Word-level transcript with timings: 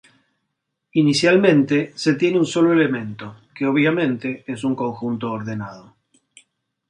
Inicialmente 0.93 1.91
se 1.95 2.15
tiene 2.15 2.39
un 2.39 2.47
solo 2.47 2.73
elemento, 2.73 3.35
que 3.53 3.67
obviamente 3.67 4.43
es 4.47 4.63
un 4.63 4.73
conjunto 4.73 5.31
ordenado. 5.31 5.95